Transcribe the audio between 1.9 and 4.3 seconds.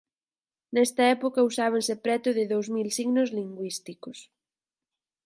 preto de dous mil signos lingüísticos.